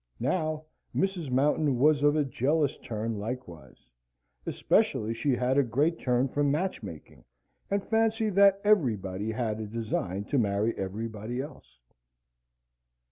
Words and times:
Now, 0.19 0.63
Mrs. 0.95 1.29
Mountain 1.29 1.77
was 1.77 2.01
of 2.01 2.15
a 2.15 2.23
jealous 2.25 2.75
turn 2.75 3.19
likewise; 3.19 3.85
especially 4.47 5.13
she 5.13 5.35
had 5.35 5.59
a 5.59 5.63
great 5.63 5.99
turn 5.99 6.27
for 6.27 6.43
match 6.43 6.81
making, 6.81 7.23
and 7.69 7.83
fancied 7.83 8.33
that 8.33 8.59
everybody 8.63 9.29
had 9.31 9.59
a 9.59 9.67
design 9.67 10.23
to 10.23 10.39
marry 10.39 10.75
everybody 10.75 11.39
else. 11.39 11.77